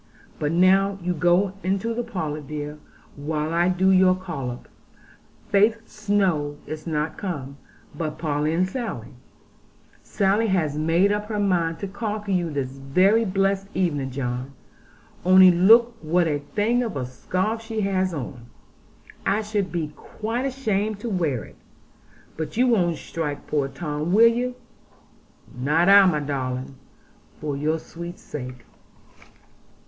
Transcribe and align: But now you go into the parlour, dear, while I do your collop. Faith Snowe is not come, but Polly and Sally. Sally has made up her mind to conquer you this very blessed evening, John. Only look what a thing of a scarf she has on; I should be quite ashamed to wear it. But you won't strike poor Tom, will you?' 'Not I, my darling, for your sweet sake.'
But 0.39 0.51
now 0.51 0.97
you 1.03 1.13
go 1.13 1.53
into 1.61 1.93
the 1.93 2.01
parlour, 2.01 2.41
dear, 2.41 2.79
while 3.15 3.53
I 3.53 3.69
do 3.69 3.91
your 3.91 4.15
collop. 4.15 4.67
Faith 5.51 5.87
Snowe 5.87 6.57
is 6.65 6.87
not 6.87 7.19
come, 7.19 7.57
but 7.93 8.17
Polly 8.17 8.51
and 8.51 8.67
Sally. 8.67 9.13
Sally 10.01 10.47
has 10.47 10.75
made 10.75 11.11
up 11.11 11.27
her 11.27 11.37
mind 11.37 11.77
to 11.81 11.87
conquer 11.87 12.31
you 12.31 12.49
this 12.49 12.71
very 12.71 13.23
blessed 13.25 13.67
evening, 13.75 14.09
John. 14.09 14.53
Only 15.23 15.51
look 15.51 15.95
what 16.01 16.27
a 16.27 16.39
thing 16.55 16.81
of 16.81 16.97
a 16.97 17.05
scarf 17.05 17.61
she 17.61 17.81
has 17.81 18.11
on; 18.11 18.47
I 19.23 19.43
should 19.43 19.71
be 19.71 19.89
quite 19.95 20.45
ashamed 20.47 20.99
to 21.01 21.09
wear 21.09 21.43
it. 21.43 21.57
But 22.37 22.57
you 22.57 22.65
won't 22.65 22.97
strike 22.97 23.45
poor 23.45 23.67
Tom, 23.67 24.13
will 24.13 24.25
you?' 24.25 24.55
'Not 25.55 25.89
I, 25.89 26.03
my 26.07 26.21
darling, 26.21 26.73
for 27.39 27.55
your 27.55 27.77
sweet 27.77 28.17
sake.' 28.17 28.65